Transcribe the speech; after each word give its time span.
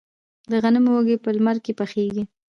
د 0.51 0.53
غنمو 0.63 0.91
وږي 0.93 1.17
په 1.23 1.29
لمر 1.35 1.57
کې 1.63 1.71
پخیږي. 1.79 2.23